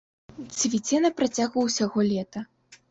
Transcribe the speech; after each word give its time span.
Цвіце 0.61 1.03
на 1.05 1.11
працягу 1.21 1.67
ўсяго 1.69 2.11
лета. 2.11 2.49